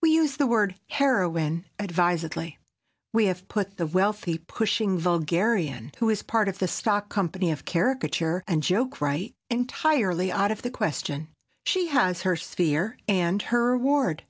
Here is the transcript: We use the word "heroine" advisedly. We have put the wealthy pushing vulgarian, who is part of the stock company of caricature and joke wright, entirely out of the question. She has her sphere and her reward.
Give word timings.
We 0.00 0.10
use 0.10 0.36
the 0.36 0.46
word 0.46 0.76
"heroine" 0.88 1.64
advisedly. 1.80 2.60
We 3.12 3.24
have 3.24 3.48
put 3.48 3.76
the 3.76 3.88
wealthy 3.88 4.38
pushing 4.38 4.96
vulgarian, 4.96 5.90
who 5.98 6.10
is 6.10 6.22
part 6.22 6.46
of 6.48 6.60
the 6.60 6.68
stock 6.68 7.08
company 7.08 7.50
of 7.50 7.64
caricature 7.64 8.44
and 8.46 8.62
joke 8.62 9.00
wright, 9.00 9.34
entirely 9.50 10.30
out 10.30 10.52
of 10.52 10.62
the 10.62 10.70
question. 10.70 11.26
She 11.64 11.88
has 11.88 12.22
her 12.22 12.36
sphere 12.36 12.98
and 13.08 13.42
her 13.50 13.72
reward. 13.72 14.22